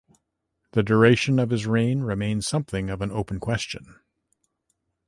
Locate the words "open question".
3.11-3.99